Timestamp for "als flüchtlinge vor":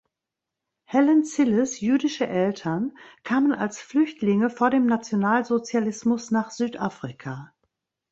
3.53-4.71